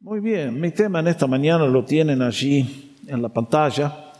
[0.00, 4.12] Muy bien, mi tema en esta mañana lo tienen allí en la pantalla.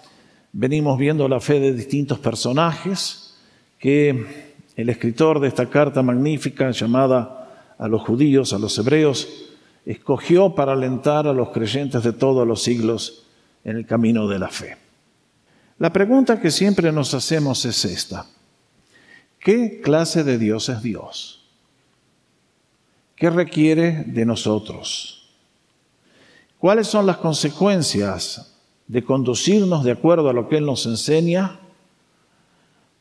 [0.53, 3.37] Venimos viendo la fe de distintos personajes
[3.79, 4.27] que
[4.75, 9.29] el escritor de esta carta magnífica llamada a los judíos, a los hebreos,
[9.87, 13.25] escogió para alentar a los creyentes de todos los siglos
[13.63, 14.77] en el camino de la fe.
[15.79, 18.27] La pregunta que siempre nos hacemos es esta.
[19.39, 21.49] ¿Qué clase de Dios es Dios?
[23.15, 25.18] ¿Qué requiere de nosotros?
[26.59, 28.53] ¿Cuáles son las consecuencias
[28.89, 31.61] de conducirnos de acuerdo a lo que Él nos enseña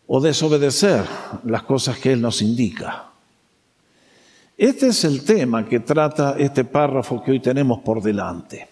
[0.05, 1.03] o desobedecer
[1.43, 3.05] las cosas que Él nos indica?
[4.55, 8.67] Este es el tema que trata este párrafo que hoy tenemos por delante.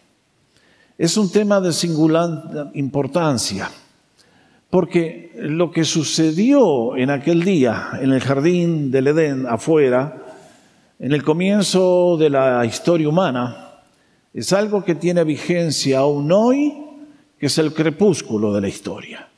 [0.99, 3.71] Es un tema de singular importancia,
[4.69, 10.25] porque lo que sucedió en aquel día en el jardín del Edén afuera,
[10.99, 13.64] en el comienzo de la historia humana,
[14.35, 16.73] es algo que tiene vigencia aún hoy,
[17.39, 19.29] que es el crepúsculo de la historia.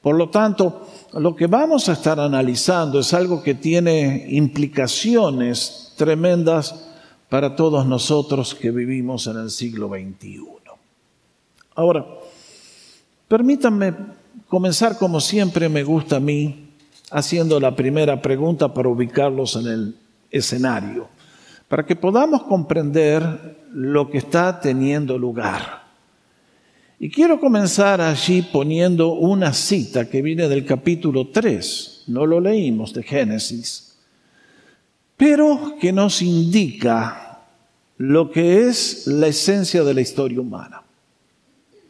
[0.00, 6.88] Por lo tanto, lo que vamos a estar analizando es algo que tiene implicaciones tremendas
[7.28, 10.40] para todos nosotros que vivimos en el siglo XXI.
[11.74, 12.06] Ahora,
[13.28, 13.94] permítanme
[14.48, 16.70] comenzar como siempre me gusta a mí,
[17.10, 19.96] haciendo la primera pregunta para ubicarlos en el
[20.30, 21.08] escenario
[21.72, 25.84] para que podamos comprender lo que está teniendo lugar.
[27.00, 32.92] Y quiero comenzar allí poniendo una cita que viene del capítulo 3, no lo leímos
[32.92, 33.96] de Génesis,
[35.16, 37.40] pero que nos indica
[37.96, 40.82] lo que es la esencia de la historia humana.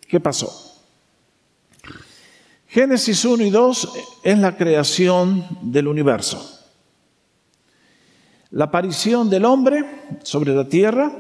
[0.07, 0.81] ¿Qué pasó?
[2.69, 6.62] Génesis 1 y 2 es la creación del universo
[8.53, 9.85] la aparición del hombre
[10.23, 11.11] sobre la tierra.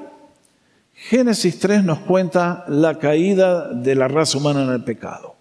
[0.94, 5.34] Génesis 3 nos cuenta la caída de la raza humana en el pecado.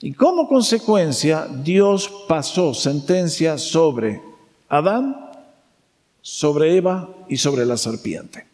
[0.00, 4.20] Y como consecuencia, Dios pasó sentencia sobre
[4.68, 5.30] Adán,
[6.20, 8.46] sobre Eva y sobre la serpiente.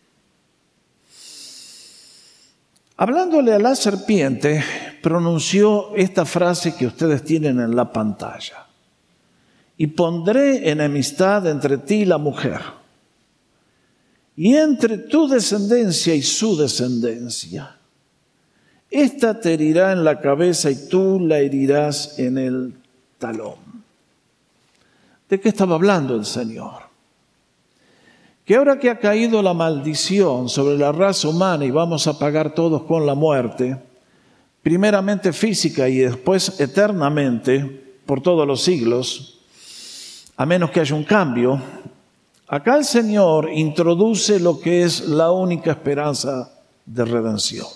[2.96, 4.62] Hablándole a la serpiente,
[5.02, 8.63] pronunció esta frase que ustedes tienen en la pantalla
[9.76, 12.60] y pondré enemistad entre ti y la mujer,
[14.36, 17.76] y entre tu descendencia y su descendencia.
[18.90, 22.74] Esta te herirá en la cabeza y tú la herirás en el
[23.18, 23.56] talón.
[25.28, 26.84] ¿De qué estaba hablando el Señor?
[28.44, 32.54] Que ahora que ha caído la maldición sobre la raza humana y vamos a pagar
[32.54, 33.76] todos con la muerte,
[34.62, 39.33] primeramente física y después eternamente, por todos los siglos,
[40.36, 41.60] a menos que haya un cambio,
[42.48, 46.50] acá el Señor introduce lo que es la única esperanza
[46.84, 47.66] de redención.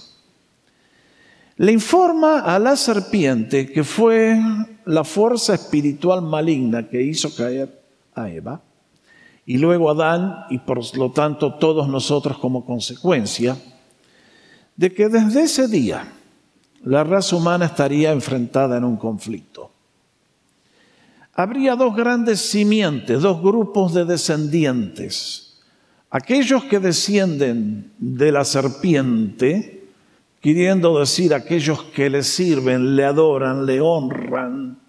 [1.56, 4.38] Le informa a la serpiente que fue
[4.84, 7.82] la fuerza espiritual maligna que hizo caer
[8.14, 8.60] a Eva
[9.44, 13.56] y luego a Adán y por lo tanto todos nosotros como consecuencia
[14.76, 16.12] de que desde ese día
[16.84, 19.72] la raza humana estaría enfrentada en un conflicto
[21.38, 25.60] habría dos grandes simientes, dos grupos de descendientes.
[26.10, 29.86] Aquellos que descienden de la serpiente,
[30.40, 34.80] queriendo decir aquellos que le sirven, le adoran, le honran,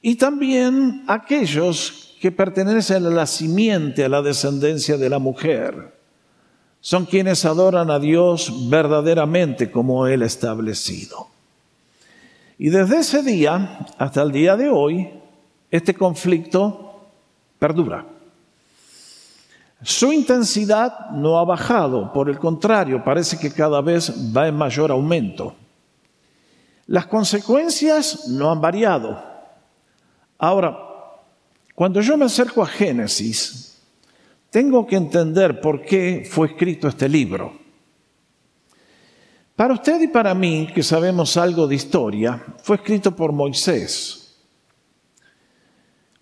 [0.00, 5.94] y también aquellos que pertenecen a la simiente, a la descendencia de la mujer.
[6.80, 11.28] Son quienes adoran a Dios verdaderamente como Él ha establecido.
[12.56, 15.19] Y desde ese día hasta el día de hoy,
[15.70, 17.08] este conflicto
[17.58, 18.06] perdura.
[19.82, 24.90] Su intensidad no ha bajado, por el contrario, parece que cada vez va en mayor
[24.90, 25.54] aumento.
[26.86, 29.22] Las consecuencias no han variado.
[30.38, 30.76] Ahora,
[31.74, 33.80] cuando yo me acerco a Génesis,
[34.50, 37.58] tengo que entender por qué fue escrito este libro.
[39.56, 44.19] Para usted y para mí, que sabemos algo de historia, fue escrito por Moisés.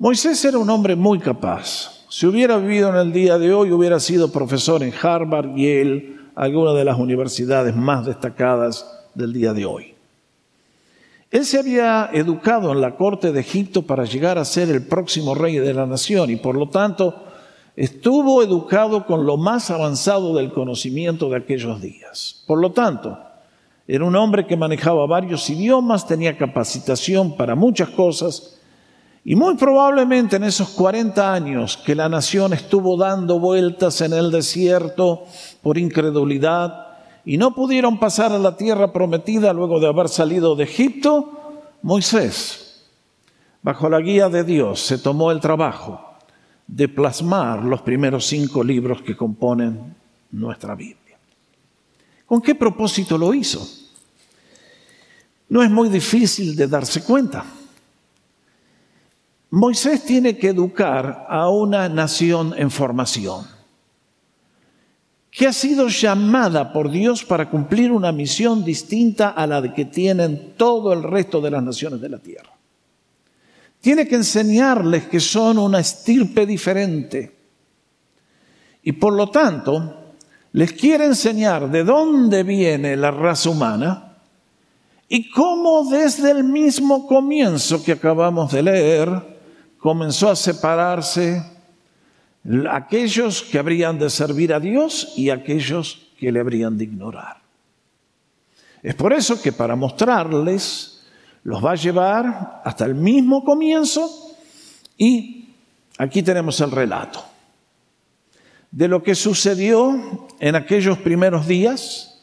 [0.00, 2.04] Moisés era un hombre muy capaz.
[2.08, 6.72] Si hubiera vivido en el día de hoy, hubiera sido profesor en Harvard, Yale, alguna
[6.72, 8.86] de las universidades más destacadas
[9.16, 9.94] del día de hoy.
[11.32, 15.34] Él se había educado en la corte de Egipto para llegar a ser el próximo
[15.34, 17.24] rey de la nación y por lo tanto
[17.74, 22.44] estuvo educado con lo más avanzado del conocimiento de aquellos días.
[22.46, 23.18] Por lo tanto,
[23.88, 28.57] era un hombre que manejaba varios idiomas, tenía capacitación para muchas cosas
[29.28, 34.30] Y muy probablemente en esos 40 años que la nación estuvo dando vueltas en el
[34.30, 35.26] desierto
[35.62, 36.96] por incredulidad
[37.26, 42.86] y no pudieron pasar a la tierra prometida luego de haber salido de Egipto, Moisés,
[43.60, 46.00] bajo la guía de Dios, se tomó el trabajo
[46.66, 49.94] de plasmar los primeros cinco libros que componen
[50.30, 51.18] nuestra Biblia.
[52.24, 53.60] ¿Con qué propósito lo hizo?
[55.50, 57.44] No es muy difícil de darse cuenta.
[59.50, 63.46] Moisés tiene que educar a una nación en formación,
[65.30, 70.54] que ha sido llamada por Dios para cumplir una misión distinta a la que tienen
[70.56, 72.52] todo el resto de las naciones de la tierra.
[73.80, 77.36] Tiene que enseñarles que son una estirpe diferente.
[78.82, 80.12] Y por lo tanto,
[80.52, 84.16] les quiere enseñar de dónde viene la raza humana
[85.08, 89.37] y cómo desde el mismo comienzo que acabamos de leer,
[89.78, 91.42] comenzó a separarse
[92.70, 97.38] aquellos que habrían de servir a Dios y aquellos que le habrían de ignorar.
[98.82, 101.02] Es por eso que para mostrarles
[101.42, 104.10] los va a llevar hasta el mismo comienzo
[104.96, 105.48] y
[105.98, 107.24] aquí tenemos el relato
[108.70, 112.22] de lo que sucedió en aquellos primeros días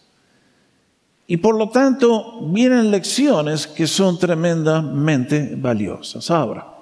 [1.28, 6.30] y por lo tanto vienen lecciones que son tremendamente valiosas.
[6.30, 6.75] Ahora,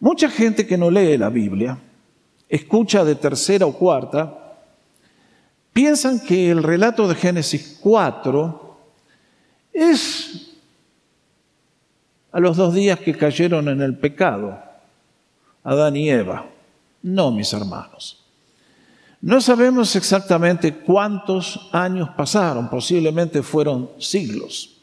[0.00, 1.78] Mucha gente que no lee la Biblia,
[2.48, 4.56] escucha de tercera o cuarta,
[5.72, 8.76] piensan que el relato de Génesis 4
[9.72, 10.52] es
[12.30, 14.58] a los dos días que cayeron en el pecado,
[15.64, 16.46] Adán y Eva.
[17.02, 18.24] No, mis hermanos.
[19.20, 24.77] No sabemos exactamente cuántos años pasaron, posiblemente fueron siglos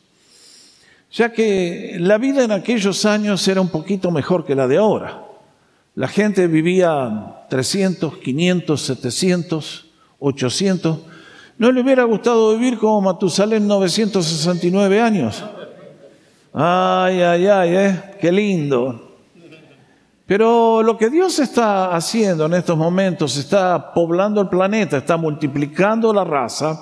[1.16, 5.24] ya que la vida en aquellos años era un poquito mejor que la de ahora.
[5.96, 9.86] La gente vivía 300, 500, 700,
[10.20, 10.98] 800.
[11.58, 15.42] ¿No le hubiera gustado vivir como Matusalén 969 años?
[16.54, 18.02] Ay, ay, ay, ¿eh?
[18.20, 19.16] qué lindo.
[20.26, 26.12] Pero lo que Dios está haciendo en estos momentos, está poblando el planeta, está multiplicando
[26.12, 26.78] la raza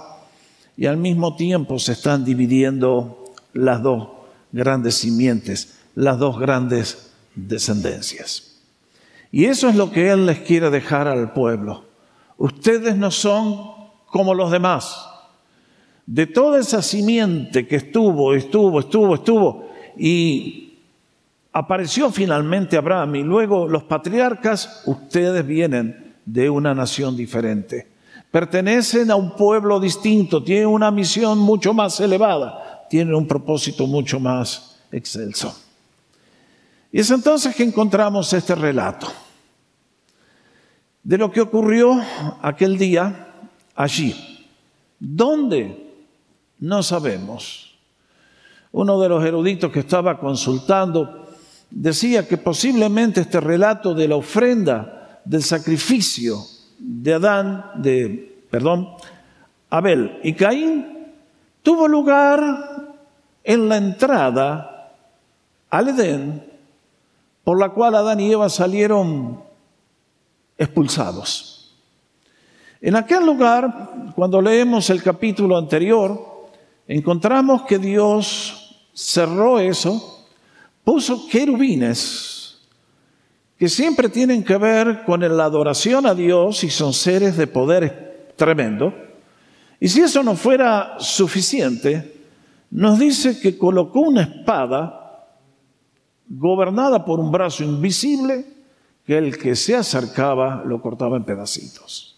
[0.75, 4.22] y al mismo tiempo se están dividiendo las dos
[4.53, 8.61] grandes simientes, las dos grandes descendencias.
[9.31, 11.83] Y eso es lo que Él les quiere dejar al pueblo.
[12.37, 13.59] Ustedes no son
[14.05, 15.05] como los demás.
[16.05, 20.73] De toda esa simiente que estuvo, estuvo, estuvo, estuvo, y
[21.51, 27.87] apareció finalmente Abraham y luego los patriarcas, ustedes vienen de una nación diferente.
[28.29, 34.19] Pertenecen a un pueblo distinto, tienen una misión mucho más elevada tienen un propósito mucho
[34.19, 35.57] más excelso.
[36.91, 39.07] Y es entonces que encontramos este relato
[41.03, 41.99] de lo que ocurrió
[42.41, 43.33] aquel día
[43.75, 44.15] allí.
[44.99, 45.91] ¿Dónde?
[46.59, 47.75] No sabemos.
[48.71, 51.27] Uno de los eruditos que estaba consultando
[51.69, 56.37] decía que posiblemente este relato de la ofrenda del sacrificio
[56.77, 58.89] de Adán, de, perdón,
[59.69, 60.92] Abel y Caín
[61.63, 62.93] tuvo lugar
[63.43, 64.93] en la entrada
[65.69, 66.51] al Edén,
[67.43, 69.41] por la cual Adán y Eva salieron
[70.57, 71.75] expulsados.
[72.79, 76.49] En aquel lugar, cuando leemos el capítulo anterior,
[76.87, 80.27] encontramos que Dios cerró eso,
[80.83, 82.33] puso querubines
[83.57, 88.33] que siempre tienen que ver con la adoración a Dios y son seres de poder
[88.35, 88.93] tremendo.
[89.79, 92.21] Y si eso no fuera suficiente,
[92.71, 95.27] nos dice que colocó una espada
[96.27, 98.45] gobernada por un brazo invisible
[99.05, 102.17] que el que se acercaba lo cortaba en pedacitos.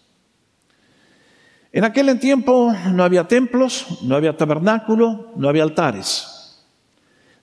[1.72, 6.64] En aquel tiempo no había templos, no había tabernáculo, no había altares.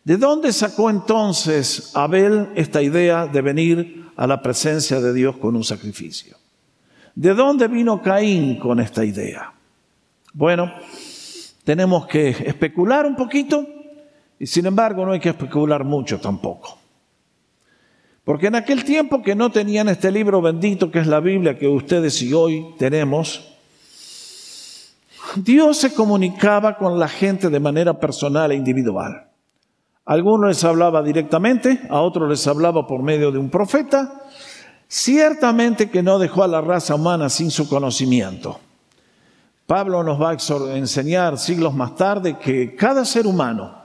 [0.03, 5.55] ¿De dónde sacó entonces Abel esta idea de venir a la presencia de Dios con
[5.55, 6.35] un sacrificio?
[7.15, 9.52] ¿De dónde vino Caín con esta idea?
[10.33, 10.73] Bueno,
[11.63, 13.65] tenemos que especular un poquito
[14.39, 16.79] y sin embargo no hay que especular mucho tampoco.
[18.23, 21.67] Porque en aquel tiempo que no tenían este libro bendito que es la Biblia que
[21.67, 23.53] ustedes y hoy tenemos,
[25.35, 29.27] Dios se comunicaba con la gente de manera personal e individual.
[30.05, 34.21] A algunos les hablaba directamente, a otros les hablaba por medio de un profeta.
[34.87, 38.59] Ciertamente que no dejó a la raza humana sin su conocimiento.
[39.65, 43.83] Pablo nos va a enseñar siglos más tarde que cada ser humano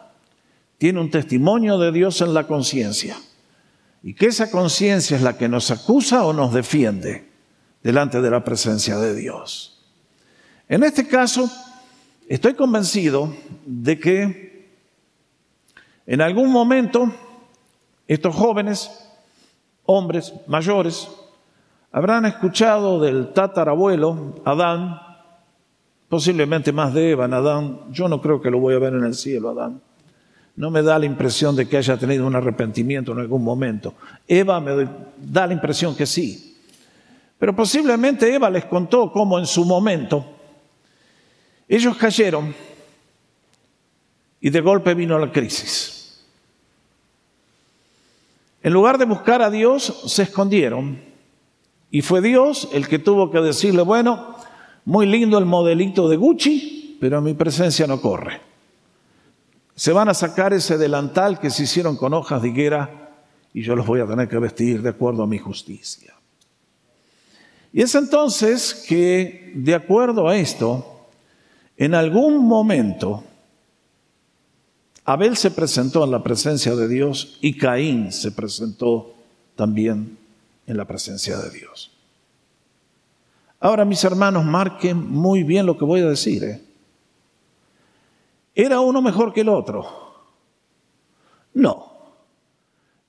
[0.76, 3.16] tiene un testimonio de Dios en la conciencia.
[4.00, 7.28] y que esa conciencia es la que nos acusa o nos defiende
[7.82, 9.85] delante de la presencia de Dios.
[10.68, 11.50] En este caso,
[12.28, 13.35] estoy convencido
[13.66, 14.70] de que
[16.06, 17.12] en algún momento
[18.06, 18.90] estos jóvenes,
[19.85, 21.08] hombres mayores,
[21.90, 25.07] habrán escuchado del tatarabuelo Adán,
[26.08, 29.14] posiblemente más de Eva Adán, yo no creo que lo voy a ver en el
[29.14, 29.80] cielo, Adán,
[30.56, 33.94] no me da la impresión de que haya tenido un arrepentimiento en algún momento.
[34.26, 36.56] Eva me da la impresión que sí.
[37.38, 40.26] Pero posiblemente Eva les contó cómo en su momento
[41.68, 42.52] ellos cayeron
[44.40, 46.24] y de golpe vino la crisis.
[48.62, 51.00] En lugar de buscar a Dios, se escondieron.
[51.90, 54.38] Y fue Dios el que tuvo que decirle, bueno,
[54.88, 58.49] muy lindo el modelito de Gucci, pero mi presencia no corre
[59.78, 63.12] se van a sacar ese delantal que se hicieron con hojas de higuera
[63.54, 66.14] y yo los voy a tener que vestir de acuerdo a mi justicia.
[67.73, 71.07] Y es entonces que, de acuerdo a esto,
[71.76, 73.23] en algún momento,
[75.04, 79.14] Abel se presentó en la presencia de Dios y Caín se presentó
[79.54, 80.18] también
[80.66, 81.92] en la presencia de Dios.
[83.60, 86.44] Ahora, mis hermanos, marquen muy bien lo que voy a decir.
[86.44, 86.62] ¿eh?
[88.54, 89.86] ¿Era uno mejor que el otro?
[91.54, 91.92] No.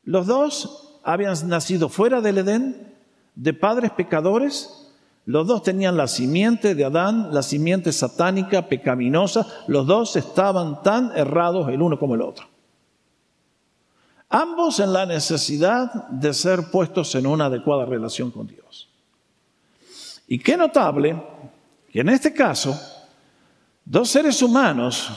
[0.03, 2.95] Los dos habían nacido fuera del Edén,
[3.35, 4.91] de padres pecadores.
[5.25, 9.45] Los dos tenían la simiente de Adán, la simiente satánica, pecaminosa.
[9.67, 12.47] Los dos estaban tan errados el uno como el otro.
[14.29, 18.89] Ambos en la necesidad de ser puestos en una adecuada relación con Dios.
[20.31, 21.19] Y qué notable
[21.91, 22.79] que en este caso,
[23.83, 25.11] dos seres humanos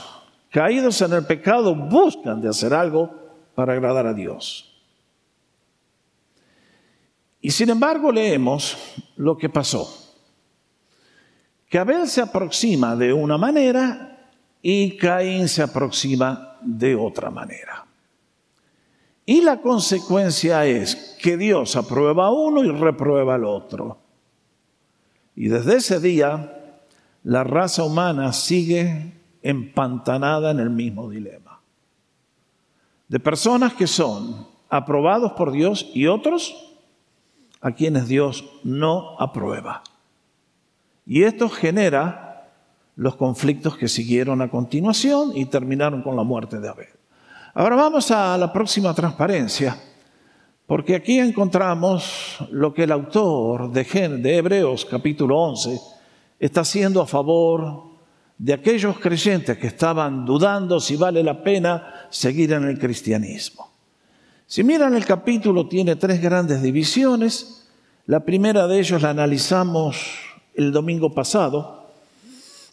[0.50, 3.10] caídos en el pecado, buscan de hacer algo
[3.54, 4.74] para agradar a Dios.
[7.42, 8.78] Y sin embargo leemos
[9.16, 9.86] lo que pasó.
[11.68, 14.30] Que Abel se aproxima de una manera
[14.62, 17.86] y Caín se aproxima de otra manera.
[19.26, 24.01] Y la consecuencia es que Dios aprueba a uno y reprueba al otro.
[25.34, 26.78] Y desde ese día
[27.24, 29.12] la raza humana sigue
[29.42, 31.60] empantanada en el mismo dilema.
[33.08, 36.72] De personas que son aprobados por Dios y otros
[37.60, 39.82] a quienes Dios no aprueba.
[41.06, 42.48] Y esto genera
[42.96, 46.88] los conflictos que siguieron a continuación y terminaron con la muerte de Abel.
[47.54, 49.76] Ahora vamos a la próxima transparencia,
[50.72, 55.78] porque aquí encontramos lo que el autor de, de Hebreos capítulo 11
[56.40, 57.90] está haciendo a favor
[58.38, 63.70] de aquellos creyentes que estaban dudando si vale la pena seguir en el cristianismo.
[64.46, 67.68] Si miran el capítulo, tiene tres grandes divisiones.
[68.06, 69.98] La primera de ellos la analizamos
[70.54, 71.90] el domingo pasado,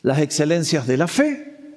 [0.03, 1.75] las excelencias de la fe.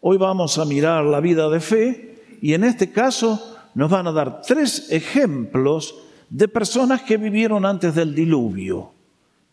[0.00, 4.12] Hoy vamos a mirar la vida de fe y en este caso nos van a
[4.12, 5.94] dar tres ejemplos
[6.28, 8.92] de personas que vivieron antes del diluvio.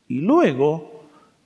[0.08, 1.04] Y luego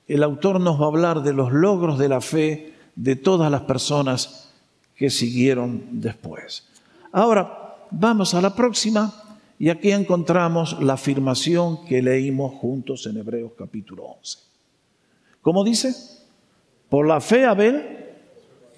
[0.08, 3.62] el autor nos va a hablar de los logros de la fe de todas las
[3.62, 4.50] personas
[4.96, 6.68] que siguieron después.
[7.12, 9.13] Ahora, vamos a la próxima
[9.58, 14.40] y aquí encontramos la afirmación que leímos juntos en Hebreos capítulo 11.
[15.42, 15.96] ¿Cómo dice?
[16.90, 18.00] Por la fe Abel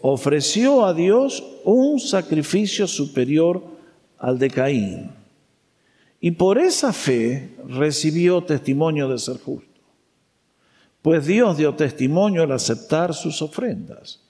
[0.02, 3.73] ofreció a Dios un sacrificio superior
[4.18, 5.12] al de Caín.
[6.20, 9.74] Y por esa fe recibió testimonio de ser justo
[11.04, 14.22] pues Dios dio testimonio al aceptar sus ofrendas.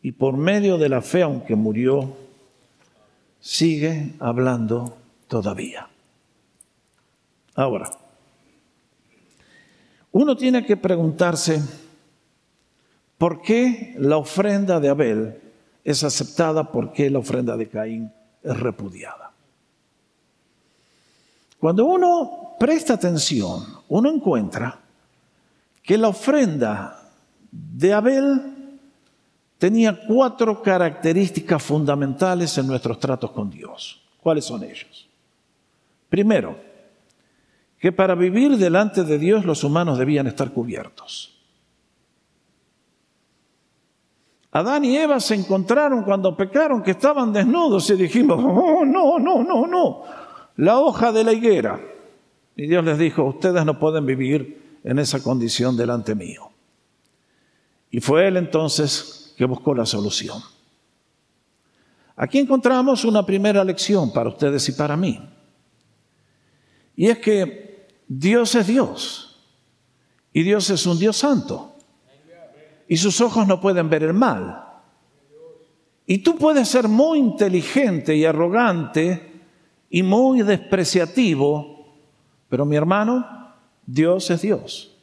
[0.00, 2.16] Y por medio de la fe, aunque murió,
[3.38, 4.96] sigue hablando
[5.28, 5.86] todavía.
[7.54, 7.90] Ahora,
[10.12, 11.60] uno tiene que preguntarse,
[13.18, 15.40] ¿por qué la ofrenda de Abel
[15.84, 16.72] es aceptada?
[16.72, 18.10] ¿Por qué la ofrenda de Caín
[18.42, 19.32] es repudiada?
[21.58, 24.78] Cuando uno presta atención, uno encuentra
[25.82, 27.10] que la ofrenda
[27.50, 28.80] de Abel
[29.58, 34.02] tenía cuatro características fundamentales en nuestros tratos con Dios.
[34.20, 35.06] ¿Cuáles son ellos?
[36.08, 36.56] Primero,
[37.78, 41.41] que para vivir delante de Dios los humanos debían estar cubiertos.
[44.52, 49.42] Adán y Eva se encontraron cuando pecaron que estaban desnudos y dijimos, oh, no, no,
[49.42, 50.02] no, no,
[50.56, 51.80] la hoja de la higuera.
[52.54, 56.50] Y Dios les dijo, ustedes no pueden vivir en esa condición delante mío.
[57.90, 60.38] Y fue él entonces que buscó la solución.
[62.14, 65.18] Aquí encontramos una primera lección para ustedes y para mí.
[66.94, 69.40] Y es que Dios es Dios.
[70.30, 71.71] Y Dios es un Dios santo.
[72.92, 74.64] Y sus ojos no pueden ver el mal.
[76.04, 79.32] Y tú puedes ser muy inteligente y arrogante
[79.88, 81.86] y muy despreciativo,
[82.50, 83.54] pero mi hermano,
[83.86, 84.94] Dios es Dios.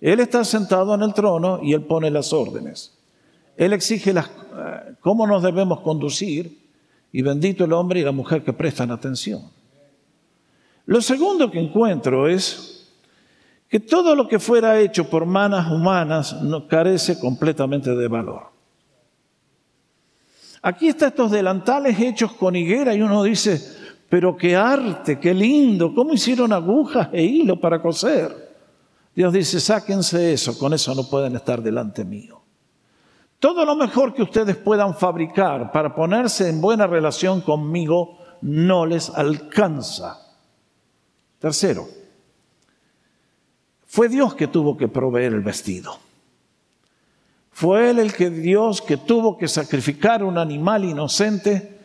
[0.00, 2.96] Él está sentado en el trono y Él pone las órdenes.
[3.58, 6.66] Él exige las, eh, cómo nos debemos conducir
[7.12, 9.42] y bendito el hombre y la mujer que prestan atención.
[10.86, 12.77] Lo segundo que encuentro es
[13.68, 18.48] que todo lo que fuera hecho por manos humanas no carece completamente de valor.
[20.62, 23.60] Aquí están estos delantales hechos con higuera y uno dice,
[24.08, 28.48] pero qué arte, qué lindo, cómo hicieron agujas e hilo para coser.
[29.14, 32.40] Dios dice, sáquense eso, con eso no pueden estar delante mío.
[33.38, 39.10] Todo lo mejor que ustedes puedan fabricar para ponerse en buena relación conmigo no les
[39.10, 40.18] alcanza.
[41.38, 41.86] Tercero,
[43.98, 45.98] fue Dios que tuvo que proveer el vestido.
[47.50, 51.80] Fue Él el que Dios que tuvo que sacrificar un animal inocente,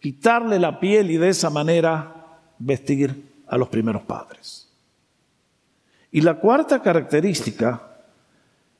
[0.00, 4.72] quitarle la piel y de esa manera vestir a los primeros padres.
[6.10, 7.96] Y la cuarta característica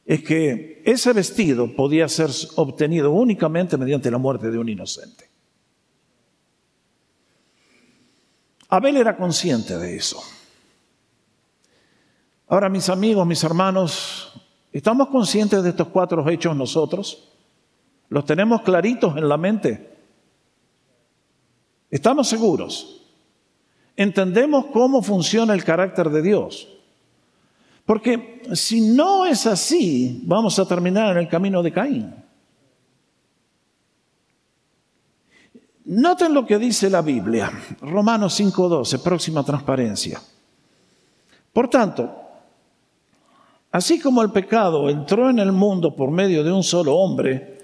[0.04, 5.30] es que ese vestido podía ser obtenido únicamente mediante la muerte de un inocente.
[8.70, 10.20] Abel era consciente de eso.
[12.52, 14.30] Ahora, mis amigos, mis hermanos,
[14.73, 17.28] ¿Estamos conscientes de estos cuatro hechos nosotros?
[18.09, 19.99] ¿Los tenemos claritos en la mente?
[21.90, 23.02] ¿Estamos seguros?
[23.94, 26.68] ¿Entendemos cómo funciona el carácter de Dios?
[27.85, 32.14] Porque si no es así, vamos a terminar en el camino de Caín.
[35.85, 40.23] Noten lo que dice la Biblia, Romanos 5.12, próxima transparencia.
[41.52, 42.22] Por tanto,
[43.73, 47.59] Así como el pecado entró en el mundo por medio de un solo hombre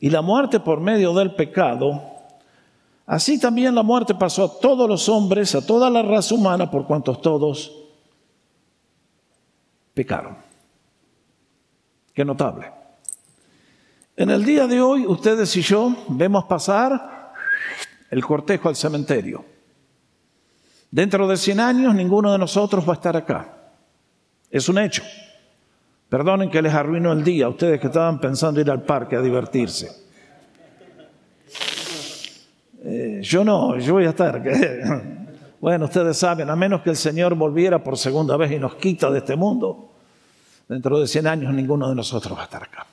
[0.00, 2.02] y la muerte por medio del pecado,
[3.06, 6.84] así también la muerte pasó a todos los hombres, a toda la raza humana, por
[6.84, 7.78] cuantos todos
[9.94, 10.36] pecaron.
[12.12, 12.72] Qué notable.
[14.16, 17.32] En el día de hoy, ustedes y yo vemos pasar
[18.10, 19.44] el cortejo al cementerio.
[20.90, 23.56] Dentro de 100 años, ninguno de nosotros va a estar acá.
[24.50, 25.02] Es un hecho.
[26.12, 29.90] Perdonen que les arruino el día ustedes que estaban pensando ir al parque a divertirse.
[32.84, 34.42] Eh, yo no, yo voy a estar.
[35.62, 39.10] bueno, ustedes saben, a menos que el Señor volviera por segunda vez y nos quita
[39.10, 39.94] de este mundo,
[40.68, 42.86] dentro de 100 años ninguno de nosotros va a estar acá.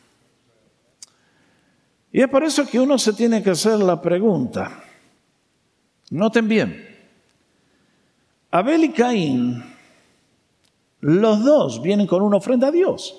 [2.14, 4.82] Y es por eso que uno se tiene que hacer la pregunta.
[6.12, 6.88] Noten bien,
[8.50, 9.69] Abel y Caín
[11.02, 13.16] los dos vienen con una ofrenda a Dios.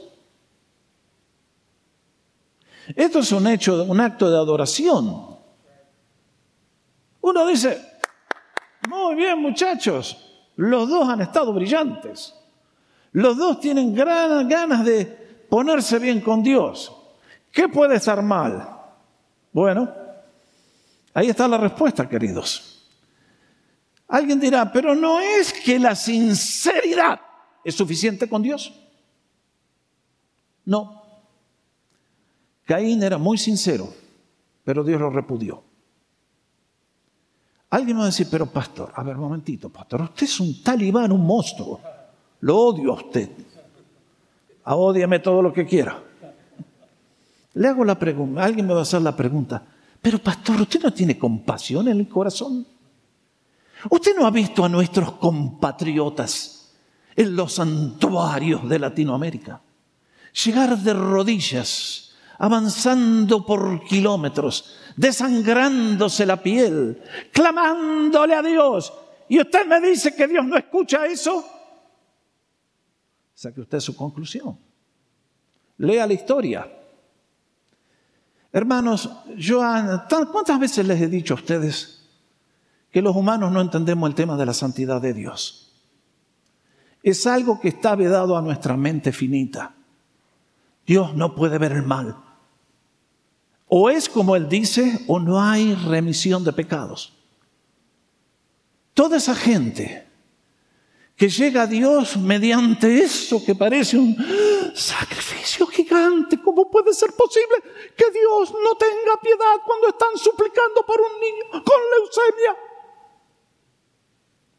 [2.95, 5.39] Esto es un hecho, un acto de adoración.
[7.21, 7.81] Uno dice,
[8.89, 10.17] muy bien muchachos,
[10.57, 12.35] los dos han estado brillantes.
[13.13, 15.05] Los dos tienen ganas de
[15.49, 16.93] ponerse bien con Dios.
[17.51, 18.69] ¿Qué puede estar mal?
[19.53, 19.93] Bueno,
[21.15, 22.89] ahí está la respuesta, queridos.
[24.09, 27.21] Alguien dirá, pero no es que la sinceridad
[27.65, 28.73] ¿Es suficiente con Dios?
[30.65, 31.03] No.
[32.65, 33.93] Caín era muy sincero,
[34.65, 35.63] pero Dios lo repudió.
[37.71, 40.63] Alguien me va a decir, pero pastor, a ver, un momentito, pastor, usted es un
[40.63, 41.81] talibán, un monstruo.
[42.41, 43.31] Lo odio a usted.
[44.65, 46.03] A odiame todo lo que quiera.
[47.55, 49.65] Le hago la pregunta, alguien me va a hacer la pregunta,
[50.01, 52.67] pero pastor, ¿usted no tiene compasión en el corazón?
[53.91, 56.60] ¿Usted no ha visto a nuestros compatriotas
[57.21, 59.61] en los santuarios de Latinoamérica.
[60.43, 68.91] Llegar de rodillas, avanzando por kilómetros, desangrándose la piel, clamándole a Dios.
[69.29, 71.45] Y usted me dice que Dios no escucha eso.
[73.35, 74.59] Saque usted su conclusión.
[75.77, 76.73] Lea la historia.
[78.51, 79.61] Hermanos, yo,
[80.33, 82.09] ¿cuántas veces les he dicho a ustedes
[82.91, 85.70] que los humanos no entendemos el tema de la santidad de Dios?
[87.03, 89.75] Es algo que está vedado a nuestra mente finita.
[90.87, 92.17] Dios no puede ver el mal.
[93.69, 97.13] O es como Él dice, o no hay remisión de pecados.
[98.95, 100.07] Toda esa gente
[101.17, 104.17] que llega a Dios mediante eso que parece un
[104.75, 107.57] sacrificio gigante, ¿cómo puede ser posible
[107.97, 112.57] que Dios no tenga piedad cuando están suplicando por un niño con leucemia?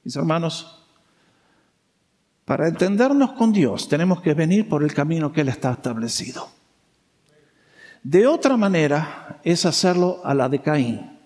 [0.04, 0.81] Mis hermanos,
[2.52, 6.50] Para entendernos con Dios tenemos que venir por el camino que Él está establecido.
[8.04, 11.18] De otra manera es hacerlo a la de Caín,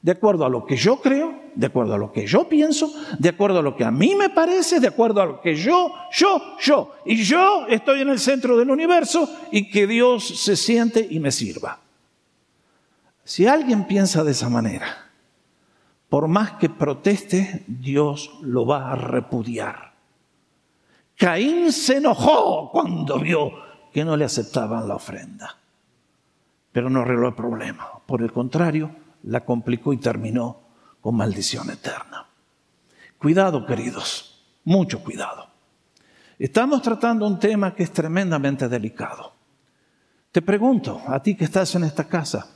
[0.00, 3.30] de acuerdo a lo que yo creo, de acuerdo a lo que yo pienso, de
[3.30, 6.56] acuerdo a lo que a mí me parece, de acuerdo a lo que yo, yo,
[6.60, 11.18] yo, y yo estoy en el centro del universo y que Dios se siente y
[11.18, 11.80] me sirva.
[13.24, 15.10] Si alguien piensa de esa manera,
[16.08, 19.89] por más que proteste, Dios lo va a repudiar.
[21.20, 23.52] Caín se enojó cuando vio
[23.92, 25.54] que no le aceptaban la ofrenda,
[26.72, 27.90] pero no arregló el problema.
[28.06, 28.90] Por el contrario,
[29.24, 30.62] la complicó y terminó
[30.98, 32.26] con maldición eterna.
[33.18, 35.50] Cuidado, queridos, mucho cuidado.
[36.38, 39.34] Estamos tratando un tema que es tremendamente delicado.
[40.32, 42.48] Te pregunto, a ti que estás en esta casa,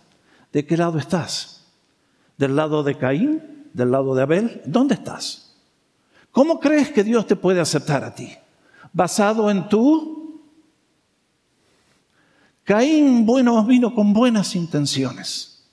[0.50, 1.70] ¿de qué lado estás?
[2.38, 3.68] ¿Del lado de Caín?
[3.74, 4.62] ¿Del lado de Abel?
[4.64, 5.54] ¿Dónde estás?
[6.30, 8.34] ¿Cómo crees que Dios te puede aceptar a ti?
[8.94, 10.40] ¿Basado en tú?
[12.62, 15.68] Caín, bueno, vino con buenas intenciones.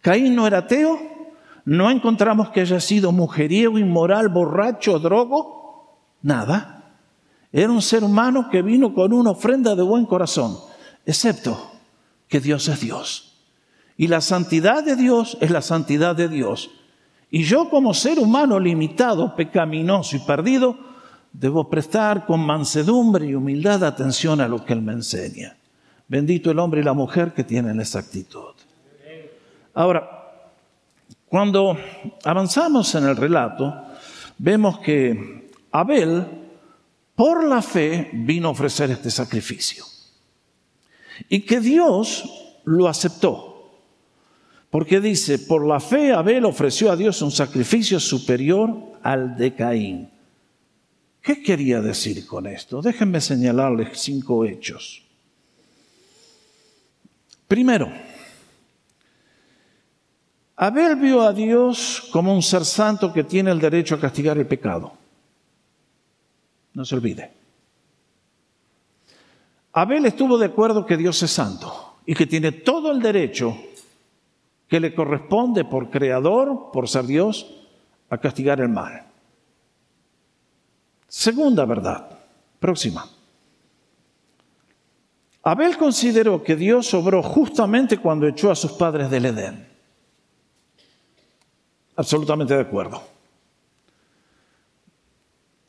[0.00, 0.98] Caín no era ateo,
[1.64, 6.94] no encontramos que haya sido mujeriego, inmoral, borracho, drogo, nada.
[7.52, 10.56] Era un ser humano que vino con una ofrenda de buen corazón,
[11.04, 11.72] excepto
[12.28, 13.42] que Dios es Dios.
[13.96, 16.70] Y la santidad de Dios es la santidad de Dios.
[17.28, 20.89] Y yo como ser humano limitado, pecaminoso y perdido,
[21.32, 25.56] debo prestar con mansedumbre y humildad atención a lo que Él me enseña.
[26.08, 28.54] Bendito el hombre y la mujer que tienen esa actitud.
[29.74, 30.20] Ahora,
[31.28, 31.78] cuando
[32.24, 33.72] avanzamos en el relato,
[34.38, 36.26] vemos que Abel,
[37.14, 39.84] por la fe, vino a ofrecer este sacrificio.
[41.28, 42.24] Y que Dios
[42.64, 43.70] lo aceptó.
[44.70, 50.10] Porque dice, por la fe Abel ofreció a Dios un sacrificio superior al de Caín.
[51.22, 52.80] ¿Qué quería decir con esto?
[52.80, 55.02] Déjenme señalarles cinco hechos.
[57.46, 57.92] Primero,
[60.56, 64.46] Abel vio a Dios como un ser santo que tiene el derecho a castigar el
[64.46, 64.92] pecado.
[66.74, 67.32] No se olvide.
[69.72, 73.56] Abel estuvo de acuerdo que Dios es santo y que tiene todo el derecho
[74.68, 77.46] que le corresponde por creador, por ser Dios,
[78.08, 79.09] a castigar el mal.
[81.10, 82.08] Segunda verdad,
[82.60, 83.04] próxima.
[85.42, 89.66] Abel consideró que Dios obró justamente cuando echó a sus padres del Edén.
[91.96, 93.02] Absolutamente de acuerdo.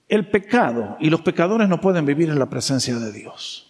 [0.08, 3.68] El pecado y los pecadores no pueden vivir en la presencia de Dios.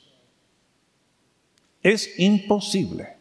[1.82, 3.16] Es imposible.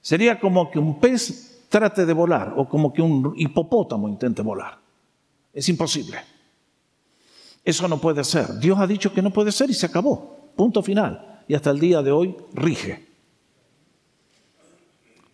[0.00, 4.78] Sería como que un pez trate de volar o como que un hipopótamo intente volar.
[5.52, 6.33] Es imposible.
[7.64, 8.58] Eso no puede ser.
[8.58, 10.52] Dios ha dicho que no puede ser y se acabó.
[10.54, 11.42] Punto final.
[11.48, 13.06] Y hasta el día de hoy rige.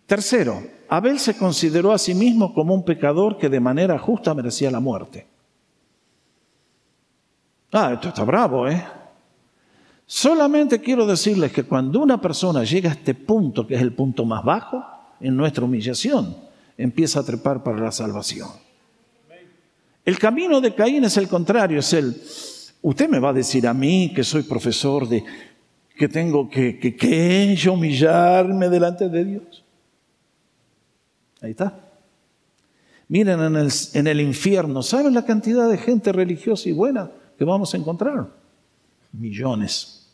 [0.05, 4.71] Tercero, Abel se consideró a sí mismo como un pecador que de manera justa merecía
[4.71, 5.27] la muerte.
[7.71, 8.83] Ah, esto está bravo, ¿eh?
[10.05, 14.25] Solamente quiero decirles que cuando una persona llega a este punto, que es el punto
[14.25, 14.83] más bajo
[15.21, 16.35] en nuestra humillación,
[16.77, 18.49] empieza a trepar para la salvación.
[20.03, 22.21] El camino de Caín es el contrario, es el,
[22.81, 25.23] usted me va a decir a mí que soy profesor de,
[25.95, 29.63] que tengo que, que, que yo humillarme delante de Dios.
[31.41, 31.91] Ahí está.
[33.07, 37.43] Miren en el, en el infierno, ¿saben la cantidad de gente religiosa y buena que
[37.43, 38.27] vamos a encontrar?
[39.11, 40.07] Millones.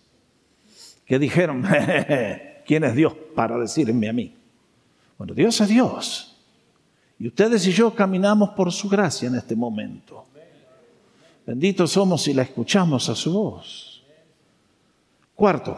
[1.05, 1.63] Que dijeron,
[2.65, 4.35] ¿quién es Dios para decirme a mí?
[5.17, 6.36] Bueno, Dios es Dios.
[7.19, 10.25] Y ustedes y yo caminamos por su gracia en este momento.
[11.45, 14.03] Benditos somos si la escuchamos a su voz.
[15.33, 15.77] Cuarto,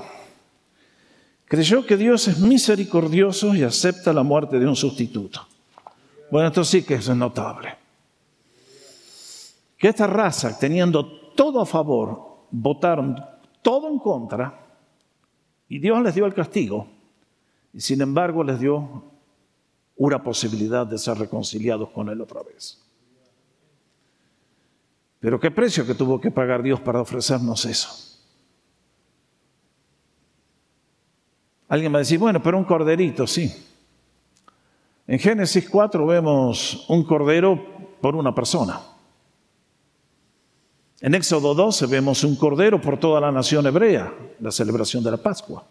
[1.45, 5.47] creyó que Dios es misericordioso y acepta la muerte de un sustituto.
[6.32, 7.75] Bueno, esto sí que es notable.
[9.78, 13.15] Que esta raza, teniendo todo a favor, votaron
[13.62, 14.67] todo en contra
[15.67, 16.88] y Dios les dio el castigo
[17.73, 19.04] y sin embargo les dio
[20.00, 22.82] una posibilidad de ser reconciliados con Él otra vez.
[25.20, 27.90] Pero qué precio que tuvo que pagar Dios para ofrecernos eso.
[31.68, 33.54] Alguien va a decir, bueno, pero un corderito, sí.
[35.06, 37.62] En Génesis 4 vemos un cordero
[38.00, 38.82] por una persona.
[41.02, 45.18] En Éxodo 12 vemos un cordero por toda la nación hebrea, la celebración de la
[45.18, 45.66] Pascua.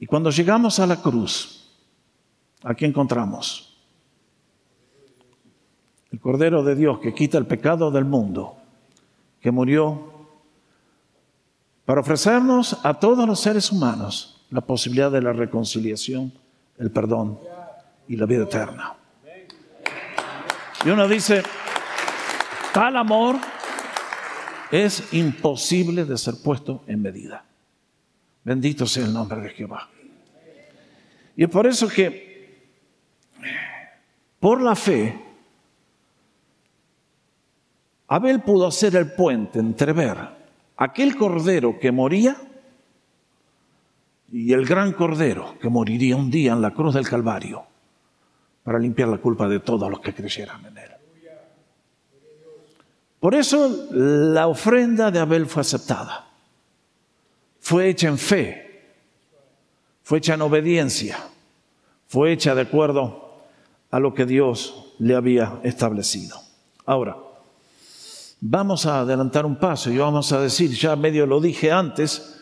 [0.00, 1.68] Y cuando llegamos a la cruz,
[2.64, 3.76] aquí encontramos
[6.10, 8.56] el Cordero de Dios que quita el pecado del mundo,
[9.40, 10.10] que murió
[11.84, 16.32] para ofrecernos a todos los seres humanos la posibilidad de la reconciliación,
[16.78, 17.38] el perdón
[18.08, 18.94] y la vida eterna.
[20.82, 21.42] Y uno dice,
[22.72, 23.36] tal amor
[24.70, 27.44] es imposible de ser puesto en medida.
[28.44, 29.88] Bendito sea el nombre de Jehová.
[31.36, 32.68] Y es por eso que,
[34.38, 35.18] por la fe,
[38.08, 40.18] Abel pudo hacer el puente entre ver
[40.76, 42.36] aquel cordero que moría
[44.32, 47.64] y el gran cordero que moriría un día en la cruz del Calvario
[48.64, 50.90] para limpiar la culpa de todos los que creyeran en él.
[53.20, 56.29] Por eso la ofrenda de Abel fue aceptada.
[57.60, 58.94] Fue hecha en fe,
[60.02, 61.18] fue hecha en obediencia,
[62.06, 63.44] fue hecha de acuerdo
[63.90, 66.36] a lo que Dios le había establecido.
[66.86, 67.16] Ahora,
[68.40, 72.40] vamos a adelantar un paso y vamos a decir, ya medio lo dije antes,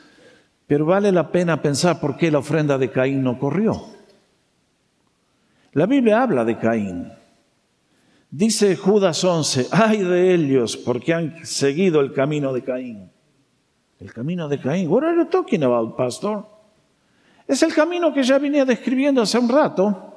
[0.66, 3.86] pero vale la pena pensar por qué la ofrenda de Caín no corrió.
[5.72, 7.12] La Biblia habla de Caín.
[8.30, 13.10] Dice Judas 11, ay de ellos porque han seguido el camino de Caín.
[14.00, 14.88] El camino de Caín.
[14.88, 16.46] What are you talking about, pastor?
[17.46, 20.14] Es el camino que ya venía describiendo hace un rato,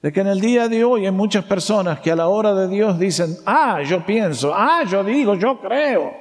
[0.00, 2.68] de que en el día de hoy hay muchas personas que a la hora de
[2.68, 6.12] Dios dicen, ah, yo pienso, ah, yo digo, yo creo.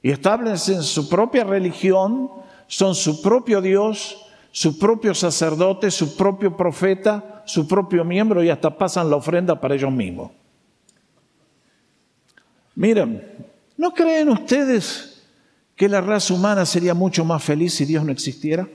[0.00, 2.30] Y establecen su propia religión,
[2.66, 8.76] son su propio Dios, su propio sacerdote, su propio profeta, su propio miembro y hasta
[8.76, 10.30] pasan la ofrenda para ellos mismos.
[12.74, 13.22] Miren,
[13.76, 15.17] ¿no creen ustedes
[15.78, 18.68] que la raza humana sería mucho más feliz si Dios no existiera?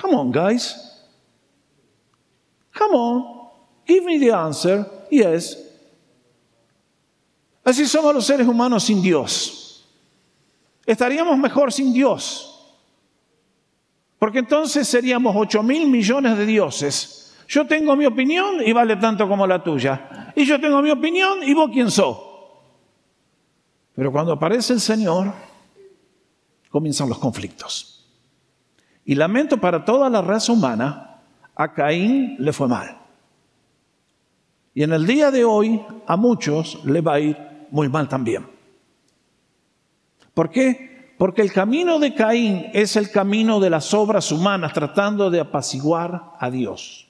[0.00, 0.76] Come on, guys.
[2.72, 3.50] Come on.
[3.84, 4.86] Give me the answer.
[5.10, 5.58] Yes.
[7.64, 9.84] Así somos los seres humanos sin Dios.
[10.86, 12.46] Estaríamos mejor sin Dios.
[14.20, 17.36] Porque entonces seríamos 8 mil millones de dioses.
[17.48, 20.32] Yo tengo mi opinión y vale tanto como la tuya.
[20.36, 22.29] Y yo tengo mi opinión y vos quién sos.
[23.94, 25.32] Pero cuando aparece el Señor,
[26.70, 28.06] comienzan los conflictos.
[29.04, 31.20] Y lamento para toda la raza humana,
[31.54, 32.96] a Caín le fue mal.
[34.72, 37.36] Y en el día de hoy a muchos le va a ir
[37.70, 38.46] muy mal también.
[40.32, 41.14] ¿Por qué?
[41.18, 46.32] Porque el camino de Caín es el camino de las obras humanas tratando de apaciguar
[46.38, 47.08] a Dios.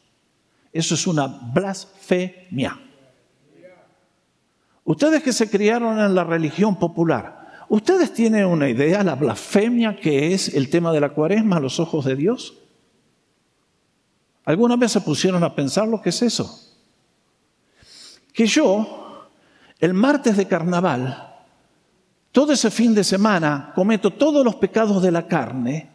[0.73, 2.90] Eso es una blasfemia.
[4.85, 9.97] Ustedes que se criaron en la religión popular, ¿ustedes tienen una idea de la blasfemia
[9.97, 12.55] que es el tema de la cuaresma a los ojos de Dios?
[14.45, 16.59] ¿Alguna vez se pusieron a pensar lo que es eso?
[18.33, 19.29] Que yo,
[19.79, 21.31] el martes de carnaval,
[22.33, 25.91] todo ese fin de semana cometo todos los pecados de la carne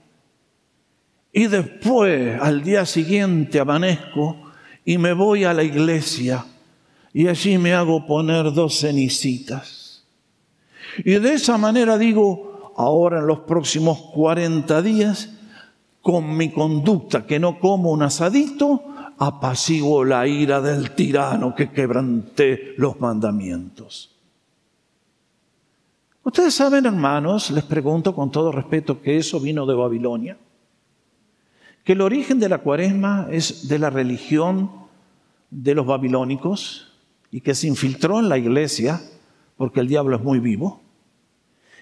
[1.32, 4.38] y después al día siguiente amanezco
[4.86, 6.46] y me voy a la iglesia
[7.16, 10.04] y allí me hago poner dos cenicitas.
[10.98, 15.30] Y de esa manera digo, ahora en los próximos 40 días,
[16.02, 18.84] con mi conducta que no como un asadito,
[19.18, 24.14] apaciguo la ira del tirano que quebranté los mandamientos.
[26.22, 30.38] Ustedes saben, hermanos, les pregunto con todo respeto que eso vino de Babilonia,
[31.86, 34.70] que el origen de la cuaresma es de la religión
[35.50, 36.92] de los babilónicos
[37.32, 39.02] y que se infiltró en la iglesia
[39.58, 40.82] porque el diablo es muy vivo,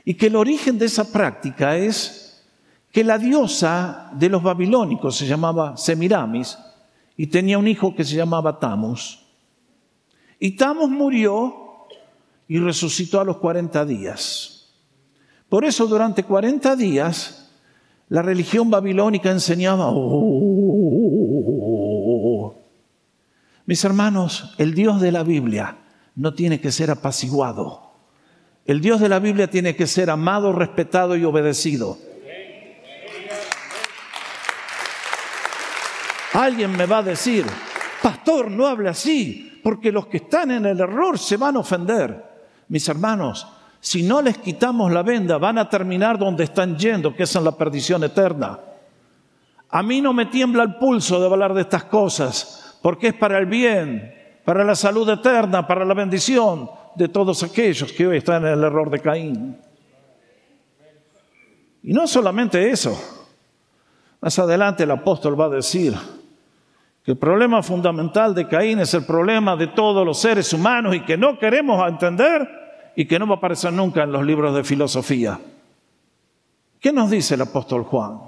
[0.06, 2.44] y que el origen de esa práctica es
[2.92, 6.58] que la diosa de los babilónicos se llamaba Semiramis
[7.18, 9.26] y tenía un hijo que se llamaba Tamus.
[10.40, 11.88] Y Tamus murió
[12.48, 14.70] y resucitó a los 40 días.
[15.50, 17.50] Por eso durante 40 días
[18.10, 21.83] la religión babilónica enseñaba, oh".
[23.66, 25.78] Mis hermanos, el Dios de la Biblia
[26.16, 27.94] no tiene que ser apaciguado.
[28.66, 31.98] El Dios de la Biblia tiene que ser amado, respetado y obedecido.
[36.34, 37.46] Alguien me va a decir,
[38.02, 42.24] pastor, no hable así, porque los que están en el error se van a ofender.
[42.70, 43.48] Mis hermanos,
[43.80, 47.44] si no les quitamos la venda, van a terminar donde están yendo, que es en
[47.44, 48.60] la perdición eterna.
[49.70, 53.38] A mí no me tiembla el pulso de hablar de estas cosas, porque es para
[53.40, 58.46] el bien, para la salud eterna, para la bendición de todos aquellos que hoy están
[58.46, 59.58] en el error de Caín.
[61.82, 62.94] Y no solamente eso,
[64.20, 65.96] más adelante el apóstol va a decir
[67.06, 71.06] que el problema fundamental de Caín es el problema de todos los seres humanos y
[71.06, 72.50] que no queremos entender
[72.98, 75.40] y que no va a aparecer nunca en los libros de filosofía.
[76.82, 78.20] ¿Qué nos dice el apóstol Juan?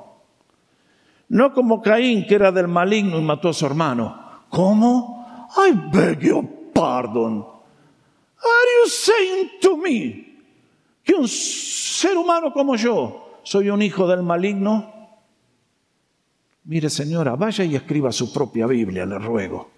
[1.28, 4.25] No como Caín, que era del maligno y mató a su hermano.
[4.50, 5.48] ¿Cómo?
[5.58, 7.46] I beg your pardon.
[8.46, 10.40] Are you saying to me
[11.04, 14.94] que un ser humano como yo soy un hijo del maligno?
[16.66, 19.70] Mire, señora, vaya y escriba su propia Biblia, le ruego.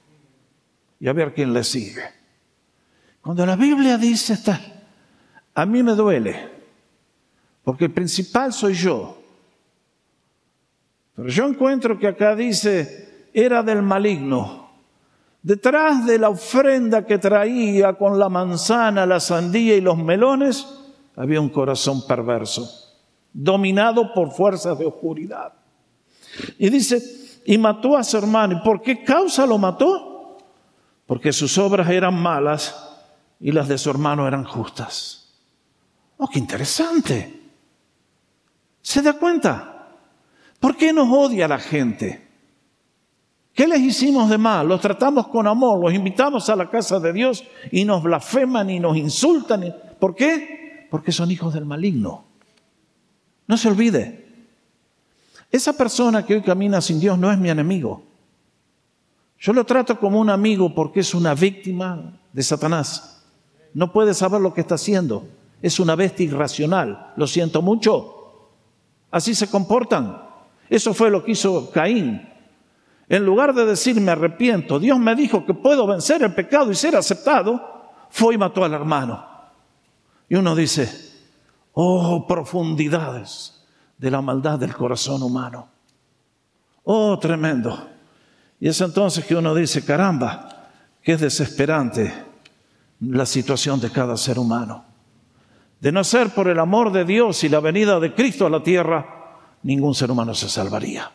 [1.00, 2.02] Y a ver quién le sigue.
[3.22, 4.60] Cuando la Biblia dice, está,
[5.54, 6.50] a mí me duele,
[7.64, 9.22] porque el principal soy yo.
[11.14, 14.68] Pero yo encuentro que acá dice, era del maligno.
[15.42, 20.68] Detrás de la ofrenda que traía con la manzana, la sandía y los melones,
[21.16, 22.70] había un corazón perverso,
[23.34, 25.54] dominado por fuerzas de oscuridad.
[26.58, 28.58] Y dice, y mató a su hermano.
[28.58, 30.38] ¿Y por qué causa lo mató?
[31.06, 32.76] Porque sus obras eran malas
[33.40, 35.34] y las de su hermano eran justas.
[36.18, 37.42] Oh, qué interesante.
[38.82, 39.88] ¿Se da cuenta?
[40.60, 42.27] ¿Por qué nos odia la gente?
[43.58, 44.68] ¿Qué les hicimos de mal?
[44.68, 48.80] Los tratamos con amor, los invitamos a la casa de Dios y nos blasfeman y
[48.80, 49.76] nos insultan.
[50.00, 50.86] ¿Por qué?
[50.92, 52.24] Porque son hijos del maligno.
[53.48, 54.28] No se olvide,
[55.52, 58.04] esa persona que hoy camina sin Dios no es mi enemigo.
[59.40, 63.24] Yo lo trato como un amigo porque es una víctima de Satanás.
[63.74, 65.28] No puede saber lo que está haciendo.
[65.64, 67.12] Es una bestia irracional.
[67.16, 68.52] Lo siento mucho.
[69.10, 70.22] Así se comportan.
[70.70, 72.37] Eso fue lo que hizo Caín.
[73.10, 76.76] En lugar de decir me arrepiento, Dios me dijo que puedo vencer el pecado y
[76.76, 77.78] ser aceptado,
[78.10, 79.26] fue y mató al hermano.
[80.30, 80.92] Y uno dice,
[81.74, 83.66] oh, profundidades
[83.98, 85.70] de la maldad del corazón humano.
[86.84, 87.88] Oh, tremendo.
[88.60, 90.70] Y es entonces que uno dice, caramba,
[91.02, 92.14] qué desesperante
[93.00, 94.86] la situación de cada ser humano.
[95.80, 98.64] De no ser por el amor de Dios y la venida de Cristo a la
[98.64, 99.06] tierra,
[99.64, 101.12] ningún ser humano se salvaría.